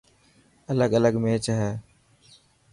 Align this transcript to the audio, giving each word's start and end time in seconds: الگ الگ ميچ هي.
الگ 0.69 0.91
الگ 0.97 1.15
ميچ 1.23 1.45
هي. 1.57 1.71